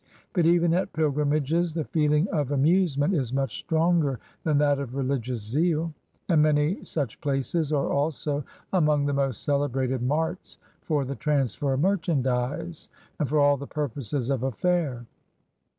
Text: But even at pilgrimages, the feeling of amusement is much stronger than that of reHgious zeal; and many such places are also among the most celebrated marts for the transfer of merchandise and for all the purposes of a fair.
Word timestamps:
But 0.33 0.47
even 0.47 0.73
at 0.73 0.93
pilgrimages, 0.93 1.75
the 1.75 1.83
feeling 1.83 2.27
of 2.29 2.51
amusement 2.51 3.13
is 3.13 3.31
much 3.31 3.59
stronger 3.59 4.19
than 4.43 4.57
that 4.57 4.79
of 4.79 4.93
reHgious 4.93 5.47
zeal; 5.47 5.93
and 6.27 6.41
many 6.41 6.83
such 6.83 7.21
places 7.21 7.71
are 7.71 7.87
also 7.91 8.43
among 8.73 9.05
the 9.05 9.13
most 9.13 9.43
celebrated 9.43 10.01
marts 10.01 10.57
for 10.81 11.05
the 11.05 11.13
transfer 11.13 11.73
of 11.73 11.81
merchandise 11.81 12.89
and 13.19 13.29
for 13.29 13.39
all 13.39 13.57
the 13.57 13.67
purposes 13.67 14.31
of 14.31 14.41
a 14.41 14.51
fair. 14.51 15.05